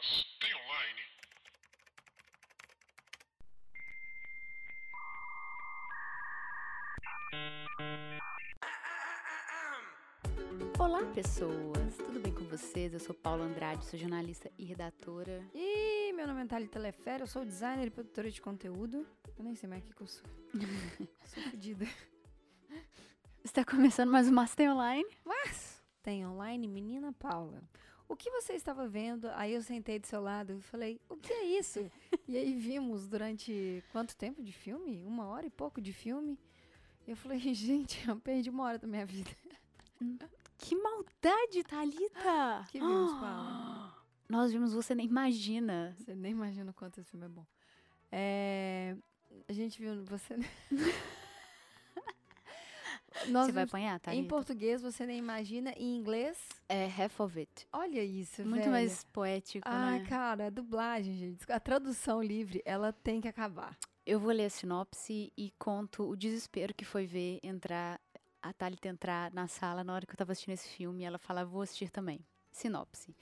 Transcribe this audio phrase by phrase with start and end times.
[0.00, 1.00] Mas tem online?
[10.78, 11.98] Olá, pessoas!
[11.98, 12.94] Tudo bem com vocês?
[12.94, 15.46] Eu sou Paula Andrade, sou jornalista e redatora.
[15.52, 19.06] E meu nome é Thalita Lefera, eu sou designer e produtora de conteúdo.
[19.36, 20.24] Eu nem sei mais o que, que eu sou.
[21.28, 21.86] sou fodida.
[23.44, 25.06] Está começando mais um Master Online.
[25.26, 27.62] Mas tem online, menina Paula.
[28.10, 29.28] O que você estava vendo?
[29.34, 31.78] Aí eu sentei do seu lado e falei, o que é isso?
[32.26, 35.00] e aí vimos durante quanto tempo de filme?
[35.06, 36.36] Uma hora e pouco de filme.
[37.06, 39.30] E eu falei, gente, eu perdi uma hora da minha vida.
[40.58, 42.66] Que maldade, Thalita!
[42.72, 43.96] que vimos, Paula?
[44.28, 45.94] Nós vimos Você Nem Imagina.
[45.96, 47.46] Você nem imagina o quanto esse filme é bom.
[48.10, 48.96] É,
[49.46, 50.34] A gente viu você.
[53.28, 54.22] Nós Você vai apanhar, Thalita?
[54.22, 56.38] Em português você nem imagina, em inglês,
[56.68, 57.66] É Half of It.
[57.72, 58.70] olha isso, Muito velho.
[58.72, 60.06] mais poético, Ah, né?
[60.08, 61.52] cara, a dublagem, gente.
[61.52, 63.76] A tradução livre, ela tem que acabar.
[64.06, 68.00] Eu vou ler a sinopse e conto o desespero que foi ver entrar
[68.42, 71.18] a Thalita entrar na sala na hora que eu tava assistindo esse filme e ela
[71.18, 72.24] falar, vou assistir também.
[72.50, 73.14] Sinopse.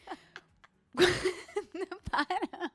[0.95, 1.05] Não,
[2.11, 2.71] Para!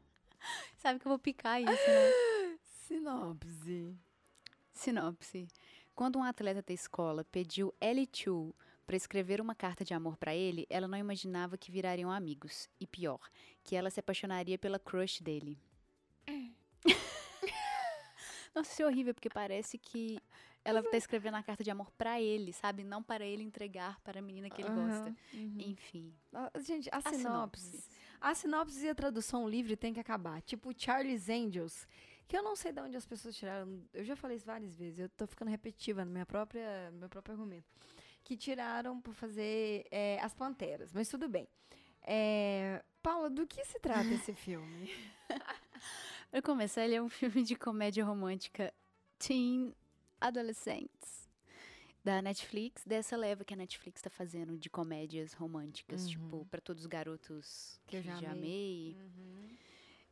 [0.77, 2.57] Sabe que eu vou picar isso, né?
[2.85, 3.95] Sinopse.
[4.73, 5.47] Sinopse.
[5.95, 8.53] Quando um atleta da escola pediu L2
[8.85, 12.67] para escrever uma carta de amor para ele, ela não imaginava que virariam amigos.
[12.79, 13.19] E pior,
[13.63, 15.57] que ela se apaixonaria pela crush dele.
[18.55, 20.19] Nossa, isso é horrível, porque parece que
[20.63, 22.83] ela tá escrevendo a carta de amor para ele, sabe?
[22.83, 25.09] Não para ele entregar para a menina que ele gosta.
[25.09, 25.55] Aham, uhum.
[25.59, 26.13] Enfim.
[26.31, 27.61] Ah, Gente, a, A sinopse.
[27.61, 27.89] sinopse.
[28.21, 30.41] A sinopse e a tradução livre tem que acabar.
[30.41, 31.87] Tipo Charlie's Angels,
[32.27, 33.83] que eu não sei de onde as pessoas tiraram.
[33.93, 37.09] Eu já falei isso várias vezes, eu tô ficando repetitiva no, minha própria, no meu
[37.09, 37.67] próprio argumento.
[38.23, 41.47] Que tiraram por fazer é, as panteras, mas tudo bem.
[42.01, 44.89] É, Paula, do que se trata esse filme?
[46.31, 48.73] Para começar, ele é um filme de comédia romântica
[49.19, 49.73] teen
[50.19, 51.29] adolescentes
[52.03, 56.83] da Netflix, dessa leva que a Netflix tá fazendo de comédias românticas, tipo, para todos
[56.83, 58.97] os garotos Que eu já amei.
[58.99, 59.57] amei.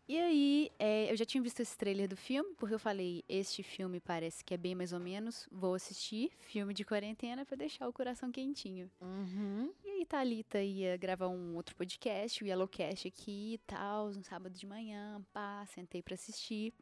[0.07, 3.63] E aí, é, eu já tinha visto esse trailer do filme, porque eu falei, este
[3.63, 7.87] filme parece que é bem mais ou menos, vou assistir, filme de quarentena pra deixar
[7.87, 8.91] o coração quentinho.
[8.99, 9.71] Uhum.
[9.85, 14.53] E aí, Thalita ia gravar um outro podcast, o Yellowcast aqui e tal, um sábado
[14.53, 16.73] de manhã, pá, sentei pra assistir.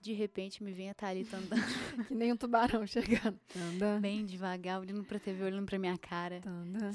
[0.00, 1.60] De repente, me vem a Thalita andando
[2.08, 3.38] Que nem um tubarão chegando.
[3.48, 6.40] Tanda, bem devagar, olhando pra TV, olhando pra minha cara.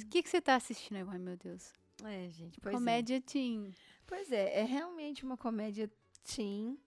[0.02, 0.98] O que, que você tá assistindo?
[0.98, 1.74] Eu, Ai, meu Deus.
[2.04, 2.78] É, gente, pois é.
[2.78, 3.72] Comédia teen.
[4.12, 5.90] Pois é, é realmente uma comédia
[6.22, 6.78] teen,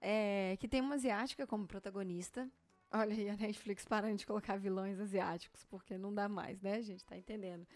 [0.00, 2.48] é, que tem uma asiática como protagonista.
[2.92, 7.04] Olha aí a Netflix parando de colocar vilões asiáticos, porque não dá mais, né, gente?
[7.04, 7.66] Tá entendendo?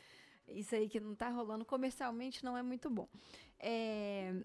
[0.47, 3.09] Isso aí que não tá rolando comercialmente não é muito bom.
[3.59, 4.41] É,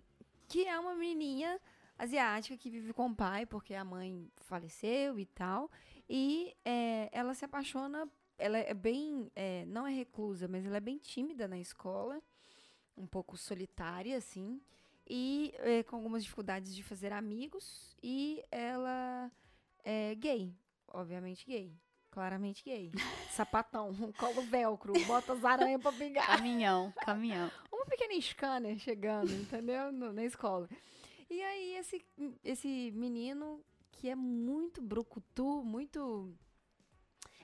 [0.47, 1.61] que é uma menininha
[1.95, 5.69] asiática que vive com o pai, porque a mãe faleceu e tal.
[6.09, 10.81] E é, ela se apaixona, ela é bem, é, não é reclusa, mas ela é
[10.81, 12.19] bem tímida na escola
[12.97, 14.59] um pouco solitária, assim,
[15.09, 19.31] e é, com algumas dificuldades de fazer amigos, e ela
[19.83, 20.53] é gay,
[20.87, 21.71] obviamente gay,
[22.11, 22.91] claramente gay.
[23.31, 26.25] Sapatão, colo velcro, bota as aranhas pra pingar.
[26.25, 27.51] Caminhão, caminhão.
[27.71, 29.91] Uma pequena scanner chegando, entendeu?
[29.91, 30.67] No- na escola.
[31.29, 32.05] E aí, esse,
[32.43, 36.33] esse menino que é muito brucutu, muito.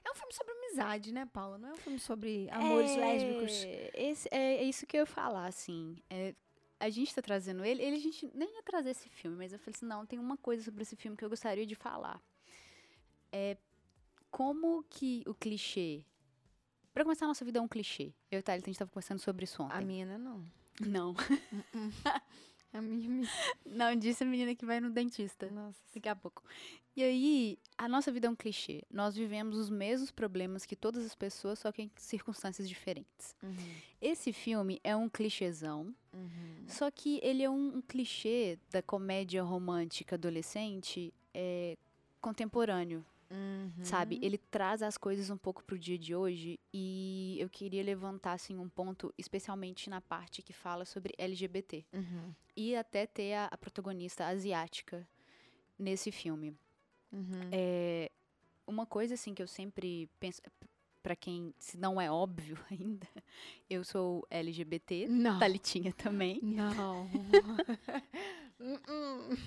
[0.05, 1.57] É um filme sobre amizade, né, Paula?
[1.57, 3.51] Não é um filme sobre amores É, lésbicos.
[3.93, 5.97] Esse, é, é isso que eu ia falar, assim.
[6.09, 6.35] É,
[6.79, 9.59] a gente tá trazendo ele, ele a gente nem ia trazer esse filme, mas eu
[9.59, 12.21] falei assim, não, tem uma coisa sobre esse filme que eu gostaria de falar.
[13.31, 13.57] É
[14.29, 16.03] como que o clichê...
[16.93, 18.13] Pra começar, a nossa vida é um clichê.
[18.29, 19.77] Eu e o Thalita, a gente tava conversando sobre isso ontem.
[19.77, 20.45] A minha não.
[20.81, 21.15] Não.
[22.73, 23.27] A minha, me-
[23.65, 25.49] Não, disse a menina que vai no dentista.
[25.51, 25.77] Nossa.
[25.93, 26.41] Daqui a pouco.
[26.95, 28.83] E aí, a nossa vida é um clichê.
[28.91, 33.35] Nós vivemos os mesmos problemas que todas as pessoas, só que em circunstâncias diferentes.
[33.41, 33.55] Uhum.
[34.01, 36.65] Esse filme é um clichêzão, Uhum.
[36.67, 41.75] só que ele é um, um clichê da comédia romântica adolescente é,
[42.21, 43.03] contemporâneo,
[43.33, 43.83] Uhum.
[43.83, 44.19] sabe?
[44.21, 48.59] Ele traz as coisas um pouco pro dia de hoje e eu queria levantar, assim,
[48.59, 51.83] um ponto, especialmente na parte que fala sobre LGBT.
[51.91, 52.33] Uhum.
[52.55, 55.07] E até ter a, a protagonista asiática
[55.79, 56.55] nesse filme.
[57.11, 57.49] Uhum.
[57.51, 58.11] É,
[58.67, 60.39] uma coisa assim que eu sempre penso,
[61.01, 63.07] pra quem se não é óbvio ainda,
[63.67, 65.39] eu sou LGBT, Não.
[65.39, 66.39] Thalitinha também.
[66.43, 67.09] Não.
[68.63, 69.37] Uh-uh.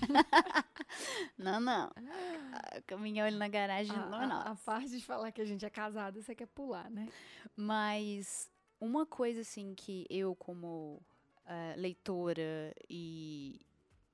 [1.39, 1.91] Não, não.
[2.87, 4.51] Caminhão ele na garagem a, não é nossa.
[4.51, 7.09] a parte de falar que a gente é casada, você quer pular, né?
[7.57, 11.01] Mas uma coisa assim que eu como
[11.47, 13.61] uh, leitora e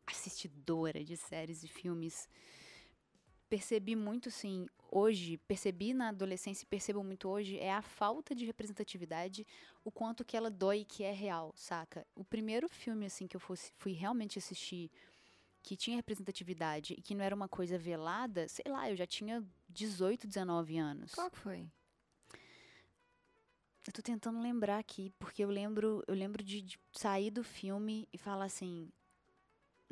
[0.07, 2.29] assistidora de séries e filmes,
[3.53, 8.47] percebi muito, sim, hoje, percebi na adolescência e percebo muito hoje, é a falta de
[8.47, 9.47] representatividade,
[9.85, 12.07] o quanto que ela dói que é real, saca?
[12.15, 14.91] O primeiro filme, assim, que eu fosse, fui realmente assistir
[15.63, 19.45] que tinha representatividade e que não era uma coisa velada, sei lá, eu já tinha
[19.69, 21.15] 18, 19 anos.
[21.15, 21.69] Qual que foi?
[23.87, 28.09] Eu tô tentando lembrar aqui, porque eu lembro, eu lembro de, de sair do filme
[28.15, 28.91] e falar assim,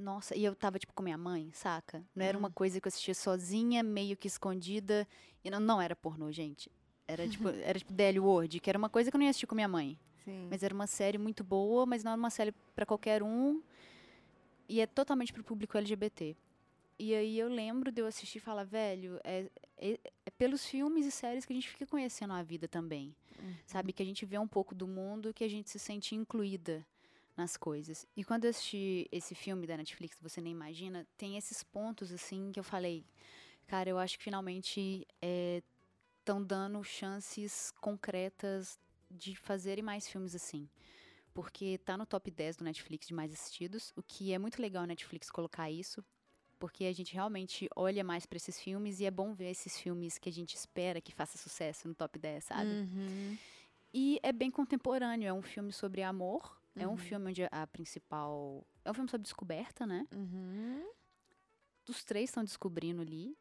[0.00, 2.04] nossa, e eu tava, tipo, com minha mãe, saca?
[2.14, 2.54] Não era uma uhum.
[2.54, 5.06] coisa que eu assistia sozinha, meio que escondida.
[5.44, 6.70] E não, não era pornô, gente.
[7.06, 9.46] Era tipo, era tipo DL Word, que era uma coisa que eu não ia assistir
[9.46, 9.98] com minha mãe.
[10.24, 10.48] Sim.
[10.50, 13.62] Mas era uma série muito boa, mas não era uma série para qualquer um.
[14.68, 16.36] E é totalmente pro público LGBT.
[16.98, 21.06] E aí eu lembro de eu assistir e falar, velho, é, é, é, pelos filmes
[21.06, 23.14] e séries que a gente fica conhecendo a vida também.
[23.38, 23.54] Uhum.
[23.66, 23.92] Sabe?
[23.92, 26.86] Que a gente vê um pouco do mundo, que a gente se sente incluída
[27.40, 28.06] nas coisas.
[28.16, 32.52] E quando eu assisti esse filme da Netflix, você nem imagina, tem esses pontos assim
[32.52, 33.04] que eu falei,
[33.66, 35.06] cara, eu acho que finalmente
[36.20, 38.78] estão é, dando chances concretas
[39.10, 40.68] de fazerem mais filmes assim.
[41.32, 44.82] Porque tá no top 10 do Netflix de mais assistidos, o que é muito legal
[44.82, 46.04] a Netflix colocar isso,
[46.58, 50.18] porque a gente realmente olha mais para esses filmes e é bom ver esses filmes
[50.18, 52.70] que a gente espera que faça sucesso no top 10, sabe?
[52.70, 53.38] Uhum.
[53.94, 56.82] E é bem contemporâneo, é um filme sobre amor, Uhum.
[56.82, 56.96] É um uhum.
[56.96, 58.66] filme onde a principal.
[58.84, 60.06] É um filme sobre descoberta, né?
[60.14, 60.88] Uhum.
[61.88, 63.36] Os três estão descobrindo ali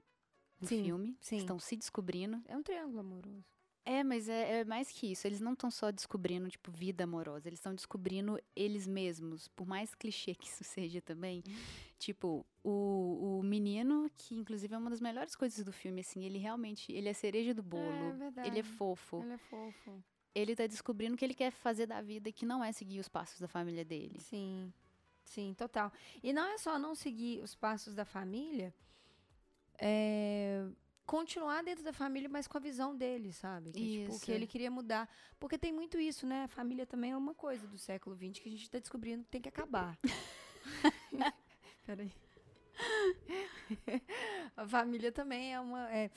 [0.60, 1.18] no sim, filme.
[1.22, 1.38] Sim.
[1.38, 2.42] Estão se descobrindo.
[2.48, 3.46] É um triângulo amoroso.
[3.86, 5.26] É, mas é, é mais que isso.
[5.26, 7.48] Eles não estão só descobrindo, tipo, vida amorosa.
[7.48, 9.48] Eles estão descobrindo eles mesmos.
[9.48, 11.44] Por mais clichê que isso seja também.
[11.48, 11.56] Uhum.
[11.98, 16.38] Tipo, o, o menino, que inclusive é uma das melhores coisas do filme, assim, ele
[16.38, 17.84] realmente, ele é cereja do bolo.
[17.84, 18.48] É, verdade.
[18.48, 19.22] Ele é fofo.
[19.24, 20.04] Ele é fofo
[20.34, 23.00] ele tá descobrindo o que ele quer fazer da vida e que não é seguir
[23.00, 24.20] os passos da família dele.
[24.20, 24.74] Sim.
[25.26, 25.92] Sim, total.
[26.24, 28.74] E não é só não seguir os passos da família,
[29.78, 30.66] é
[31.10, 33.72] continuar dentro da família, mas com a visão dele, sabe?
[33.72, 34.12] Que, isso.
[34.12, 35.10] Tipo, que ele queria mudar.
[35.40, 36.44] Porque tem muito isso, né?
[36.44, 39.30] A família também é uma coisa do século XX que a gente está descobrindo que
[39.32, 39.98] tem que acabar.
[41.84, 42.14] Peraí.
[44.56, 45.92] a família também é uma.
[45.92, 46.12] É,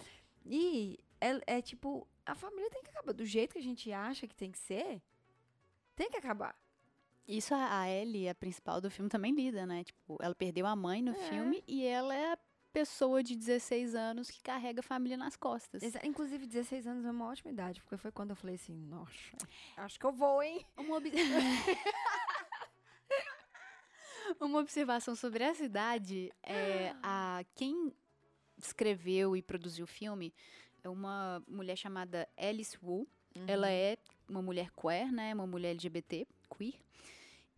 [0.45, 3.13] e é, é tipo a família tem que acabar.
[3.13, 5.03] Do jeito que a gente acha que tem que ser,
[5.97, 6.57] tem que acabar.
[7.27, 9.85] Isso a, Ellie, a principal do filme, também lida, né?
[9.85, 11.29] Tipo, ela perdeu a mãe no é.
[11.29, 12.39] filme e ela é a
[12.73, 15.83] pessoa de 16 anos que carrega a família nas costas.
[15.83, 19.37] Exa Inclusive, 16 anos é uma ótima idade, porque foi quando eu falei assim, nossa,
[19.77, 20.67] acho que eu vou, hein?
[20.77, 21.13] Uma, ob...
[24.41, 27.95] uma observação sobre essa idade é a quem
[28.59, 30.35] escreveu e produziu o filme
[30.83, 33.07] é uma mulher chamada Alice Wu.
[33.35, 33.45] Uhum.
[33.47, 33.97] Ela é
[34.29, 35.35] uma mulher queer, né?
[35.35, 36.27] Uma mulher LGBT,
[36.57, 36.75] queer.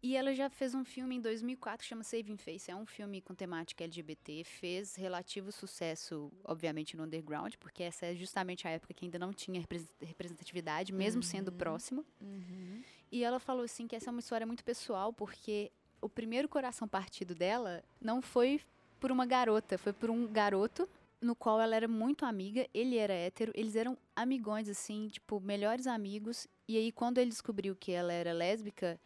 [0.03, 2.71] E ela já fez um filme em 2004 que chama Saving Face.
[2.71, 4.44] É um filme com temática LGBT.
[4.44, 9.32] Fez relativo sucesso, obviamente, no underground, porque essa é justamente a época que ainda não
[9.32, 9.65] tinha
[10.03, 11.26] representatividade, mesmo uhum.
[11.26, 12.05] sendo próximo.
[12.21, 12.82] Uhum.
[13.11, 15.73] E ela falou assim que essa é uma história muito pessoal, porque
[16.03, 18.61] o primeiro coração partido dela não foi
[19.00, 20.87] por uma garota, foi por um garoto
[21.25, 25.87] no qual ela era muito amiga, ele era hétero, eles eram amigões, assim, tipo, melhores
[25.87, 26.47] amigos.
[26.69, 29.00] E aí, quando ele descobriu que ela era lésbica,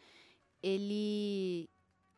[0.63, 1.71] ele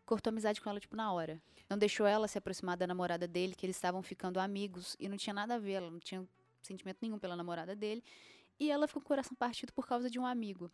[0.06, 1.40] cortou amizade com ela, tipo, na hora.
[1.68, 5.16] Não deixou ela se aproximar da namorada dele, que eles estavam ficando amigos, e não
[5.16, 6.26] tinha nada a ver, ela não tinha
[6.62, 8.02] sentimento nenhum pela namorada dele.
[8.58, 10.70] E ela ficou com o coração partido por causa de um amigo.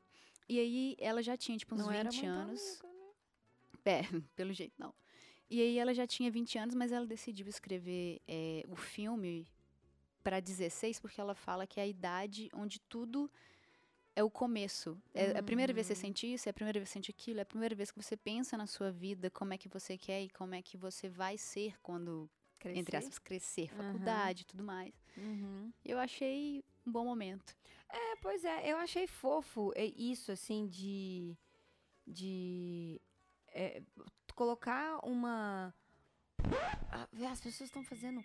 [0.49, 2.81] E aí, ela já tinha, tipo, uns não 20 anos.
[2.83, 2.97] Amigo,
[3.85, 3.93] né?
[3.93, 4.03] É,
[4.37, 4.95] pelo jeito, não.
[5.49, 9.47] E aí ela já tinha 20 anos, mas ela decidiu escrever é, o filme
[10.23, 13.31] para 16, porque ela fala que é a idade onde tudo
[14.17, 15.01] é o começo.
[15.15, 15.39] É uhum.
[15.39, 16.09] a primeira vez que você hum.
[16.09, 18.03] sente isso, é a primeira vez que você sente aquilo, é a primeira vez que
[18.03, 21.09] você pensa na sua vida, como é que você quer e como é que você
[21.09, 22.81] vai ser quando, crescer.
[22.81, 24.47] entre aspas, crescer, faculdade e uhum.
[24.49, 24.95] tudo mais.
[25.17, 25.73] Uhum.
[25.85, 27.55] Eu achei um bom momento.
[27.89, 31.37] É, pois é, eu achei fofo é isso, assim, de.
[32.07, 33.01] de.
[33.49, 33.83] É,
[34.37, 35.75] colocar uma.
[36.93, 38.23] Ah, as pessoas estão fazendo.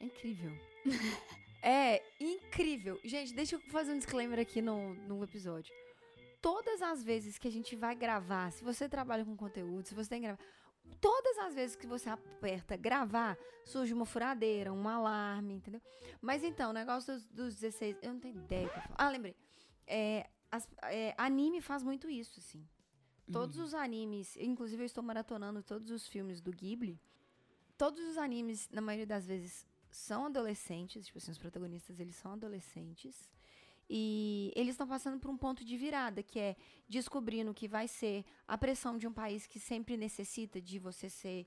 [0.00, 0.52] É incrível.
[1.62, 2.98] é incrível.
[3.04, 5.72] Gente, deixa eu fazer um disclaimer aqui no, no episódio.
[6.40, 10.08] Todas as vezes que a gente vai gravar, se você trabalha com conteúdo, se você
[10.08, 10.42] tem que gravar,
[11.00, 15.82] todas as vezes que você aperta gravar, surge uma furadeira, um alarme, entendeu?
[16.20, 18.70] Mas então, o negócio dos, dos 16, eu não tenho ideia.
[18.96, 19.34] Ah, lembrei.
[19.86, 22.66] É, as, é, anime faz muito isso, assim.
[23.32, 23.64] Todos uhum.
[23.64, 26.98] os animes, inclusive eu estou maratonando todos os filmes do Ghibli.
[27.76, 32.32] Todos os animes, na maioria das vezes, são adolescentes, tipo assim, os protagonistas, eles são
[32.32, 33.28] adolescentes.
[33.88, 36.56] E eles estão passando por um ponto de virada, que é
[36.88, 41.46] descobrindo que vai ser a pressão de um país que sempre necessita de você ser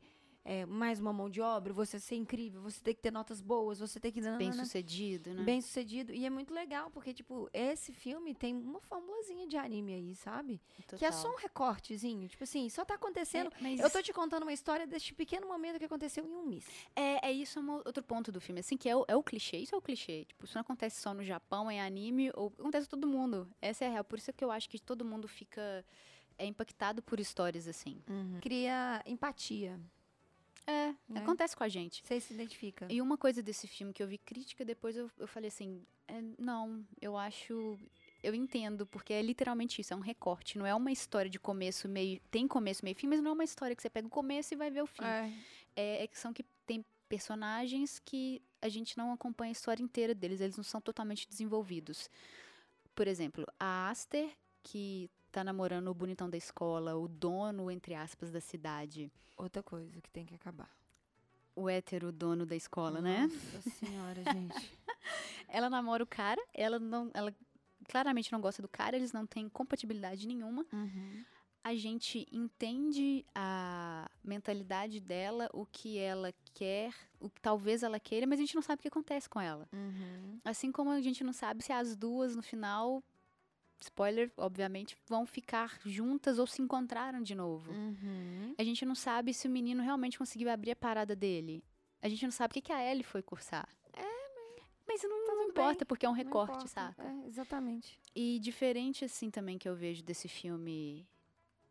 [0.50, 3.78] é, mais uma mão de obra, você ser incrível, você tem que ter notas boas,
[3.78, 4.20] você tem que...
[4.20, 5.44] Bem sucedido, né?
[5.44, 6.12] Bem sucedido.
[6.12, 10.60] E é muito legal, porque, tipo, esse filme tem uma formulazinha de anime aí, sabe?
[10.88, 10.98] Total.
[10.98, 12.28] Que é só um recortezinho.
[12.28, 13.52] Tipo assim, só tá acontecendo.
[13.54, 16.48] É, mas Eu tô te contando uma história deste pequeno momento que aconteceu em um
[16.48, 16.66] mês.
[16.96, 19.22] É, é isso é um outro ponto do filme, assim, que é o, é o
[19.22, 20.26] clichê, isso é o clichê.
[20.26, 23.48] Tipo, isso não acontece só no Japão, é anime, ou acontece com todo mundo.
[23.62, 24.04] Essa é a real.
[24.04, 25.86] Por isso que eu acho que todo mundo fica
[26.40, 28.02] é, impactado por histórias assim.
[28.42, 29.80] Cria empatia.
[30.70, 31.22] É, Né?
[31.22, 32.04] acontece com a gente.
[32.06, 32.86] Você se identifica.
[32.90, 36.22] E uma coisa desse filme que eu vi crítica, depois eu, eu falei assim, é,
[36.38, 37.78] não, eu acho.
[38.22, 40.58] Eu entendo, porque é literalmente isso, é um recorte.
[40.58, 42.20] Não é uma história de começo, meio.
[42.30, 44.58] Tem começo, meio fim, mas não é uma história que você pega o começo e
[44.58, 45.04] vai ver o fim.
[45.04, 45.34] É.
[45.76, 50.14] É, é que são que tem personagens que a gente não acompanha a história inteira
[50.14, 52.10] deles, eles não são totalmente desenvolvidos.
[52.94, 54.30] Por exemplo, a Aster,
[54.62, 59.12] que tá namorando o bonitão da escola, o dono, entre aspas, da cidade.
[59.38, 60.70] Outra coisa que tem que acabar.
[61.56, 63.30] O hétero dono da escola, né?
[63.54, 64.80] Nossa senhora, gente.
[65.48, 67.10] Ela namora o cara, ela não.
[67.14, 67.34] Ela
[67.88, 70.64] claramente não gosta do cara, eles não têm compatibilidade nenhuma.
[70.72, 71.26] Uhum.
[71.64, 78.26] A gente entende a mentalidade dela, o que ela quer, o que talvez ela queira,
[78.26, 79.68] mas a gente não sabe o que acontece com ela.
[79.74, 80.40] Uhum.
[80.46, 83.04] Assim como a gente não sabe se as duas no final,
[83.82, 87.72] spoiler, obviamente, vão ficar juntas ou se encontraram de novo.
[87.72, 88.54] Uhum.
[88.58, 91.64] A gente não sabe se o menino realmente conseguiu abrir a parada dele.
[92.02, 93.68] A gente não sabe o que, que a Ellie foi cursar.
[93.94, 97.04] É, mas não, não Tudo importa, bem, porque é um Não recorte, saca?
[97.04, 98.00] É, exatamente.
[98.16, 101.08] E diferente, assim, também que eu vejo desse filme,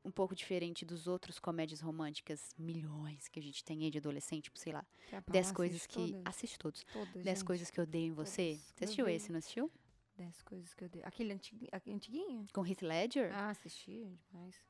[0.05, 4.45] um pouco diferente dos outros comédias românticas, milhões que a gente tem aí de adolescente,
[4.45, 5.95] tipo, sei lá, 10 assiste coisas que.
[6.13, 6.85] todas, Assiste todos.
[6.93, 7.47] todas, 10 gente.
[7.47, 8.53] coisas que eu odeio em você.
[8.53, 8.73] Todas.
[8.77, 9.71] Você assistiu esse, não assistiu?
[10.19, 11.03] 10 coisas que eu dei.
[11.05, 11.67] Aquele antigu...
[11.87, 12.47] antiguinho?
[12.53, 13.33] Com Heath Ledger?
[13.33, 14.61] Ah, assisti demais.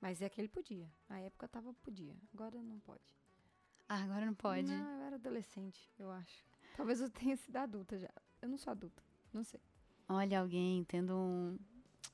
[0.00, 0.90] Mas é que ele podia.
[1.08, 2.14] Na época tava podia.
[2.34, 3.00] Agora não pode.
[3.88, 4.70] Ah, agora não pode.
[4.70, 6.44] Não, eu era adolescente, eu acho.
[6.76, 8.10] Talvez eu tenha sido adulta já.
[8.42, 9.02] Eu não sou adulta.
[9.32, 9.60] Não sei.
[10.08, 11.58] Olha alguém tendo um,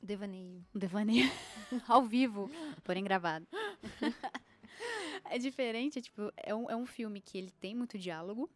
[0.02, 0.64] Devaneio.
[0.74, 1.30] um devaneio
[1.88, 2.50] ao vivo,
[2.84, 3.46] porém gravado.
[5.24, 8.50] é diferente, é tipo, é um, é um filme que ele tem muito diálogo,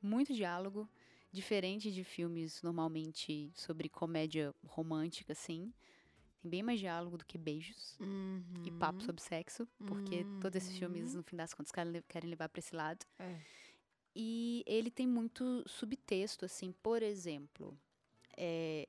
[0.00, 0.88] muito diálogo,
[1.32, 5.72] diferente de filmes normalmente sobre comédia romântica, assim.
[6.42, 7.96] Tem bem mais diálogo do que beijos
[8.64, 12.30] e papo sobre sexo, porque todos esses filmes, no fim das contas, querem le- querem
[12.30, 13.04] levar pra esse lado.
[13.18, 13.36] É.
[14.14, 17.78] E ele tem muito subtexto, assim, por exemplo,
[18.36, 18.88] é,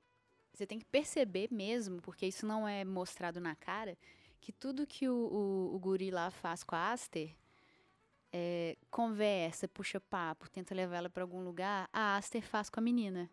[0.53, 3.97] você tem que perceber mesmo, porque isso não é mostrado na cara,
[4.39, 7.35] que tudo que o, o, o guri lá faz com a Aster,
[8.31, 12.83] é, conversa, puxa papo, tenta levar ela pra algum lugar, a Aster faz com a
[12.83, 13.29] menina.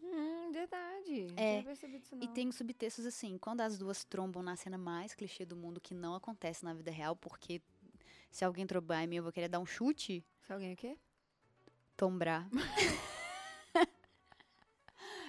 [0.00, 1.26] Hum, verdade.
[1.36, 5.56] É, isso, E tem subtextos assim, quando as duas trombam na cena mais clichê do
[5.56, 7.60] mundo, que não acontece na vida real, porque
[8.30, 10.96] se alguém trombar em mim, eu vou querer dar um chute, Se alguém o quê?
[11.96, 12.48] tombrar.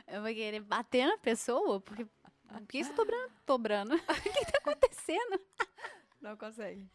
[0.07, 2.05] eu vou querer bater na pessoa, porque.
[2.47, 3.29] Por que você tá?
[3.45, 3.95] Tobrando.
[3.95, 5.39] o que tá acontecendo?
[6.21, 6.87] Não consegue.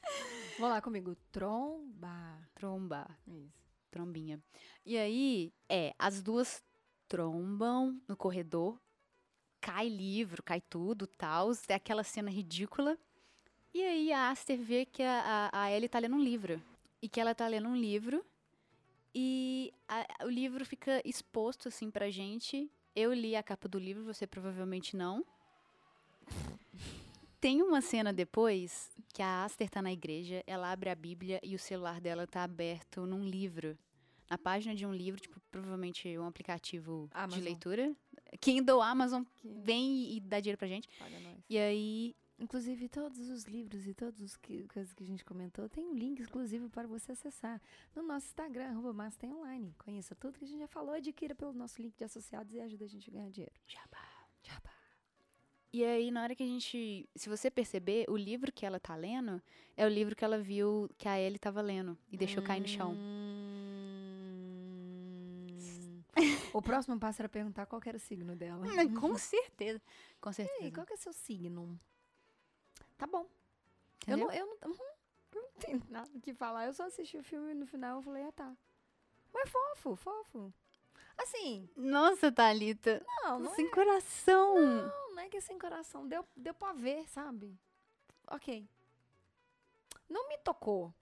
[0.58, 1.16] Vamos lá comigo.
[1.32, 2.38] Tromba.
[2.54, 3.18] Trombar.
[3.26, 3.66] Isso.
[3.90, 4.40] Trombinha.
[4.84, 6.62] E aí, é, as duas
[7.08, 8.78] trombam no corredor,
[9.60, 12.98] cai livro, cai tudo, tal, é aquela cena ridícula.
[13.72, 16.62] E aí a Aster vê que a, a, a Ellie tá lendo um livro.
[17.02, 18.24] E que ela tá lendo um livro.
[19.14, 22.70] E a- o livro fica exposto, assim, pra gente.
[22.94, 25.24] Eu li a capa do livro, você provavelmente não.
[27.40, 31.54] Tem uma cena depois que a Aster tá na igreja, ela abre a Bíblia e
[31.54, 33.78] o celular dela tá aberto num livro.
[34.28, 37.38] Na página de um livro, tipo, provavelmente um aplicativo Amazon.
[37.38, 37.96] de leitura.
[38.40, 40.88] Kindle, Amazon, Que vem e, dá dinheiro pra gente.
[40.98, 41.38] paga nós.
[41.48, 45.70] E aí, Inclusive, todos os livros e todas as que, coisas que a gente comentou
[45.70, 47.58] tem um link exclusivo para você acessar
[47.94, 49.74] no nosso Instagram, arroba Mas Tem Online.
[49.78, 52.84] Conheça tudo que a gente já falou, adquira pelo nosso link de associados e ajuda
[52.84, 53.54] a gente a ganhar dinheiro.
[53.66, 54.06] jabá.
[54.42, 54.75] Jabá.
[55.76, 57.06] E aí, na hora que a gente.
[57.14, 59.42] Se você perceber, o livro que ela tá lendo
[59.76, 62.66] é o livro que ela viu que a Ellie tava lendo e deixou cair no
[62.66, 62.94] chão.
[62.96, 63.92] Hum.
[66.54, 68.64] o próximo passo era perguntar qual era o signo dela.
[68.98, 69.82] Com certeza.
[70.18, 70.72] Com E aí, certeza.
[70.72, 71.78] qual que é seu signo?
[72.96, 73.26] Tá bom.
[74.02, 74.32] Entendeu?
[74.32, 74.76] Eu não, eu, não,
[75.34, 76.64] eu não tenho nada o que falar.
[76.64, 78.56] Eu só assisti o filme e no final eu falei, ah tá.
[79.30, 80.54] Mas fofo, fofo.
[81.18, 83.04] Assim, Nossa, Thalita.
[83.24, 84.54] não, não é, sem coração.
[84.60, 86.06] não, não é que é sem coração.
[86.06, 87.58] Deu, deu pra ver, sabe?
[88.28, 88.68] Ok.
[90.08, 90.94] Não me tocou.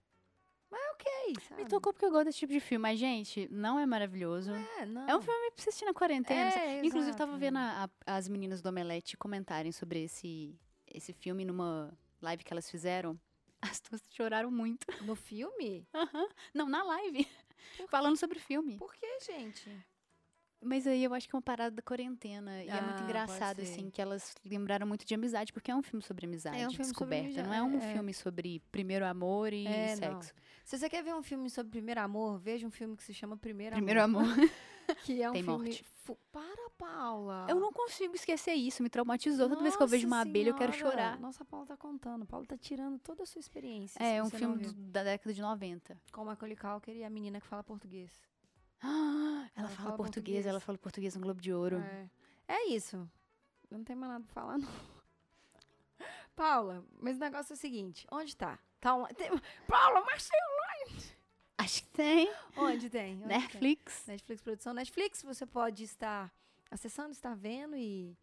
[0.71, 1.05] Ok,
[1.47, 1.63] sabe?
[1.63, 2.81] Me tocou porque eu gosto desse tipo de filme.
[2.81, 4.51] Mas, gente, não é maravilhoso.
[4.51, 5.07] É, não.
[5.07, 6.49] É um filme pra assistir na quarentena.
[6.49, 6.83] É?
[6.83, 10.57] Inclusive, eu tava vendo a- a- as meninas do Omelete comentarem sobre esse,
[10.87, 13.19] esse filme numa live que elas fizeram.
[13.61, 14.85] As duas choraram muito.
[15.03, 15.87] No filme?
[16.53, 17.27] Não, na live.
[17.89, 18.77] Falando sobre o filme.
[18.77, 19.69] Por que, gente?
[20.65, 22.63] Mas aí eu acho que é uma parada da quarentena.
[22.63, 25.75] e é Ah, muito pode engraçado, assim, que elas lembraram muito de amizade, porque é
[25.75, 27.43] um filme sobre amizade, É um filme sobre descoberta.
[27.47, 27.93] não é um é.
[27.93, 30.21] filme sobre primeiro amor e É, não.
[30.21, 30.33] sexo.
[30.63, 33.37] Se você quer ver um filme sobre primeiro amor, veja um filme que se chama
[33.37, 34.23] Primeiro Primeiro Amor.
[34.23, 34.35] amor.
[35.03, 35.65] Que é um Tem filme.
[35.65, 35.83] morte.
[36.31, 37.47] Para, Paula!
[37.49, 39.49] Eu não consigo esquecer isso, me traumatizou.
[39.49, 40.91] Toda vez que eu vejo uma Nossa abelha, eu quero Senhora!
[40.91, 41.19] chorar.
[41.19, 42.21] Nossa, a Paula tá contando.
[42.21, 43.97] A Paula tá tirando toda a sua experiência.
[43.99, 45.97] É, se um filme não da década de 90.
[46.11, 48.11] Com o Macaulay Culkin e a menina que fala português.
[48.87, 50.45] Ah, ela, Ela fala, fala português, português.
[50.45, 51.77] ela fala português no Globo de Ouro.
[51.77, 52.09] É.
[52.47, 53.09] É isso.
[53.71, 54.69] Não tem mais nada pra falar, não.
[56.35, 58.05] Paula, mas o negócio é o seguinte.
[58.11, 58.59] Onde tá?
[58.79, 59.15] Tá online.
[59.15, 59.29] Tem...
[59.67, 60.39] Paula, mas tem
[61.57, 62.31] Acho que tem.
[62.57, 63.15] Onde tem?
[63.15, 63.39] Onde tem?
[63.39, 64.05] Netflix.
[64.05, 64.73] Netflix Produção.
[64.73, 66.31] Netflix você pode estar
[66.69, 68.15] acessando, estar vendo e...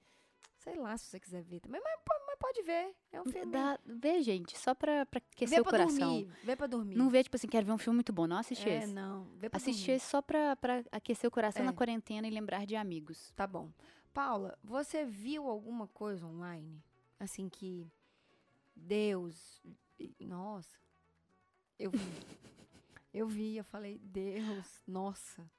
[0.59, 1.81] Sei lá se você quiser ver também.
[1.83, 2.22] Mas, mas
[2.53, 2.95] pode ver.
[3.11, 3.53] É um filme...
[3.53, 5.99] Dá, vê, gente, só pra, pra aquecer vê o pra coração.
[6.21, 6.33] dormir.
[6.45, 6.97] Vê pra dormir.
[6.97, 8.27] Não vê, tipo assim, quero ver um filme muito bom.
[8.27, 8.93] Não assiste é, esse.
[8.93, 9.25] não.
[9.37, 9.97] Vê pra Assiste dormir.
[9.97, 11.67] esse só pra, pra aquecer o coração É.
[11.67, 13.33] na quarentena e lembrar de amigos.
[13.35, 13.71] Tá bom.
[14.13, 16.83] Paula, você viu alguma coisa online?
[17.19, 17.91] Assim que
[18.77, 19.63] Deus.
[20.21, 20.77] Nossa.
[21.79, 21.99] Eu vi.
[23.13, 25.51] eu vi, eu falei, Deus, nossa.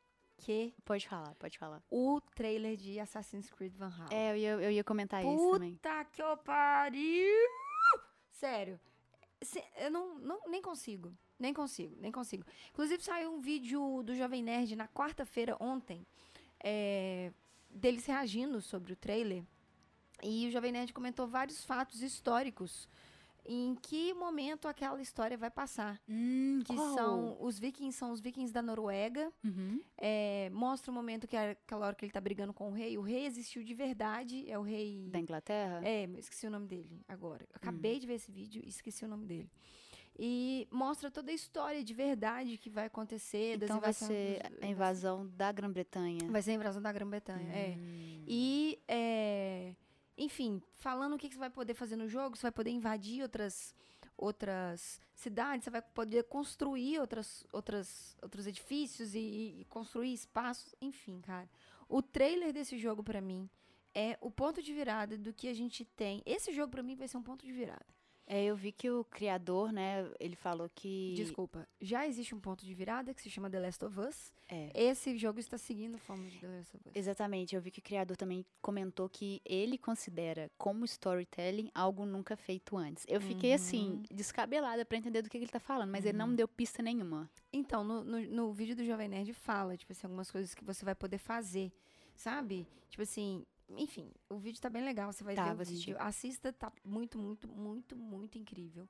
[0.44, 1.82] Que Pode falar, pode falar.
[1.90, 4.18] o trailer de Assassin's Creed Van Halen.
[4.18, 5.74] É, eu ia, eu ia comentar isso também.
[5.76, 7.50] Puta que eu pariu!
[8.30, 8.80] Sério.
[9.78, 11.14] Eu não, não, nem consigo.
[11.40, 12.46] Nem consigo, nem consigo.
[12.72, 16.06] Inclusive, saiu um vídeo do Jovem Nerd na quarta-feira, ontem,
[16.64, 17.32] é,
[17.70, 19.44] deles reagindo sobre o trailer.
[20.22, 22.88] E o Jovem Nerd comentou vários fatos históricos
[23.46, 26.02] em que momento aquela história vai passar.
[26.08, 26.94] Hum, Que qual?
[26.94, 29.32] são os vikings, são os vikings da Noruega.
[29.44, 29.82] Uhum.
[29.98, 32.98] É, mostra o momento que é aquela hora que ele tá brigando com o rei.
[32.98, 35.10] O rei existiu de verdade, é o rei...
[35.12, 35.82] Da Inglaterra?
[35.84, 37.46] É, esqueci o nome dele agora.
[37.54, 39.50] Acabei de ver esse vídeo e esqueci o nome dele.
[40.18, 43.56] E mostra toda a história de verdade que vai acontecer.
[43.56, 46.20] então vai ser a invasão da Grã-Bretanha.
[46.30, 47.76] Vai ser a invasão da Grã-Bretanha, é.
[47.76, 48.24] Hum.
[48.28, 49.74] E, é,
[50.18, 53.76] enfim, falando o que você vai poder fazer no jogo, você vai poder invadir outras,
[54.18, 61.20] outras cidades, você vai poder construir outras, outras, outros edifícios e, e construir espaços, enfim,
[61.22, 61.50] cara.
[61.90, 63.50] O trailer desse jogo, pra mim,
[63.94, 66.22] é o ponto de virada do que a gente tem.
[66.26, 67.86] Esse jogo, pra mim, vai ser um ponto de virada.
[68.26, 71.14] É, eu vi que o criador, né, ele falou que...
[71.16, 74.32] Desculpa, já existe um ponto de virada que se chama The Last of Us.
[74.50, 74.72] É.
[74.74, 76.96] Esse jogo está seguindo a forma de The Last of Us.
[76.96, 82.38] Exatamente, eu vi que o criador também comentou que ele considera como storytelling algo nunca
[82.38, 83.06] feito antes.
[83.10, 84.04] Eu fiquei assim, Uhum.
[84.12, 86.82] descabelada pra entender do que, que ele tá falando, mas ele não me deu pista
[86.82, 87.30] nenhuma.
[87.52, 90.86] Então, no, no, no vídeo do Jovem Nerd fala, tipo assim, algumas coisas que você
[90.86, 91.72] vai poder fazer,
[92.16, 92.66] sabe?
[92.90, 95.72] Tipo assim, enfim, o vídeo tá bem legal, você vai Tá, ver o vídeo.
[95.74, 95.98] assistir.
[96.02, 98.88] Assista, tá muito, muito, muito, muito incrível.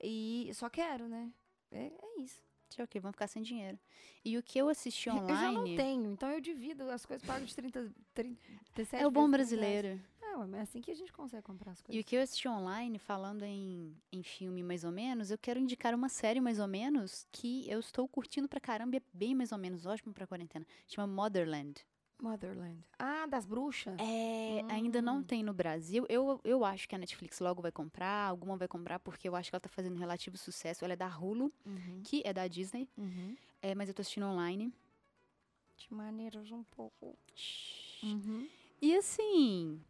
[0.00, 1.32] E só quero, né?
[1.70, 2.44] É, é isso.
[2.68, 3.78] Tchau, ok, vamos ficar sem dinheiro.
[4.24, 7.24] E o que eu assisti Eu já não online tenho, então eu divido as coisas,
[7.26, 9.82] pago de 30, 37 é o bom vezes 30 reais.
[9.82, 10.04] brasileiro.
[10.20, 12.02] É, é assim que a gente consegue comprar as E coisas.
[12.02, 15.94] o que eu assisti online, falando em, em filme mais ou menos, eu quero indicar
[15.94, 19.52] uma série mais ou menos que eu estou curtindo pra caramba e é bem mais
[19.52, 20.66] ou menos ótimo pra quarentena.
[20.88, 21.86] Chama Motherland.
[22.20, 22.82] Motherland.
[22.98, 23.94] Ah, das bruxas?
[24.00, 25.22] É, ainda não Hum.
[25.22, 26.06] tem no Brasil.
[26.08, 29.50] Eu, eu acho que a Netflix logo vai comprar, alguma vai comprar, porque eu acho
[29.50, 30.84] que ela tá fazendo relativo sucesso.
[30.84, 33.36] Ela é da Hulu, Uhum, que é da Disney, uhum.
[33.60, 34.72] é, mas eu tô assistindo online.
[35.76, 37.16] De maneiras um pouco...
[38.02, 38.48] Uhum.
[38.80, 39.82] E assim,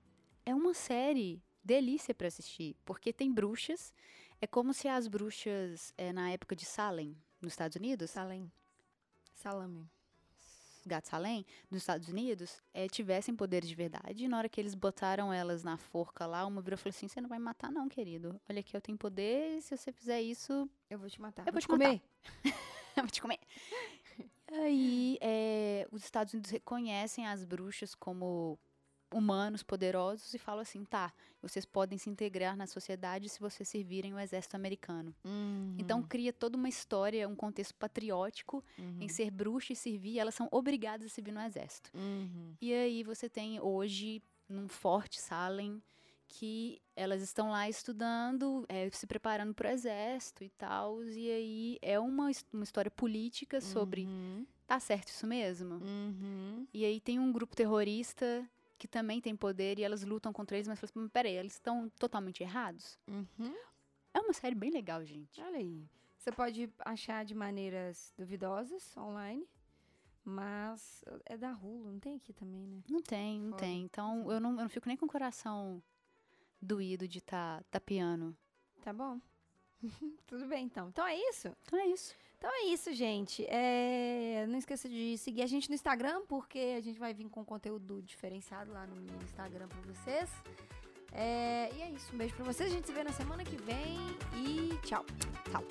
[0.44, 3.92] é uma série delícia pra assistir, porque tem bruxas.
[4.40, 8.50] É como se as bruxas, é, na época de Salem, nos Estados Unidos, Salem.
[9.34, 9.88] Salame.
[10.88, 14.24] Gato Salem, nos Estados Unidos, é, tivessem poderes de verdade.
[14.24, 17.08] E na hora que eles botaram elas na forca lá, uma virou e falou assim:
[17.08, 18.40] Você não vai me matar, não, querido.
[18.48, 21.46] Olha aqui, eu tenho poder, e se você fizer isso, Eu vou te matar.
[21.46, 22.00] Eu vou te comer.
[22.96, 23.38] eu vou te comer.
[24.50, 28.58] E aí, é, os Estados Unidos reconhecem as bruxas como
[29.12, 34.12] humanos poderosos e falam assim: tá, vocês podem se integrar na sociedade se vocês servirem
[34.14, 35.14] o exército americano.
[35.78, 38.98] Então cria toda uma história, um contexto patriótico Uhum.
[39.00, 41.90] em ser bruxa e servir, e elas são obrigadas a servir no exército.
[41.94, 42.54] Uhum.
[42.60, 45.82] E aí você tem hoje, num forte Salem,
[46.28, 51.02] que elas estão lá estudando, é, se preparando para o exército e tal.
[51.04, 54.44] E aí é uma, uma história política sobre Uhum.
[54.66, 55.74] tá certo isso mesmo?
[55.76, 56.66] Uhum.
[56.74, 58.44] E aí tem um grupo terrorista
[58.78, 61.54] que também tem poder e elas lutam contra eles, mas falam assim, "Mas peraí, eles
[61.54, 62.98] estão totalmente errados?
[63.06, 63.54] Uhum.
[64.12, 65.40] É uma série bem legal, gente.
[65.40, 65.86] Olha aí.
[66.16, 69.46] Você pode achar de maneiras duvidosas online,
[70.24, 72.82] mas é da Hulu, não tem aqui também, né?
[72.88, 73.62] Não tem, não Foda.
[73.62, 73.82] tem.
[73.82, 75.82] Então eu não, eu não fico nem com o coração
[76.60, 78.36] doído de estar tá, tapeando.
[78.82, 79.20] Tá bom.
[80.26, 80.88] Tudo bem, então.
[80.88, 81.54] Então é isso?
[81.62, 82.14] Então é isso.
[82.38, 83.44] Então é isso, gente.
[83.48, 87.44] É, Não esqueça de seguir a gente no Instagram, porque a gente vai vir com
[87.44, 90.30] conteúdo diferenciado lá no Instagram pra vocês.
[91.12, 92.14] É, E é isso.
[92.14, 92.70] Um beijo pra vocês.
[92.70, 93.96] A gente se vê na semana que vem.
[94.34, 95.04] E tchau.
[95.50, 95.64] Tchau.